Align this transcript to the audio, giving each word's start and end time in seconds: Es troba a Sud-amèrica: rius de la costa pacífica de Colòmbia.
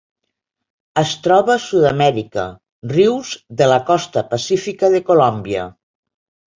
Es 1.01 1.11
troba 1.27 1.53
a 1.57 1.61
Sud-amèrica: 1.65 2.47
rius 2.95 3.37
de 3.63 3.71
la 3.75 3.81
costa 3.93 4.27
pacífica 4.35 4.95
de 4.99 5.07
Colòmbia. 5.15 5.73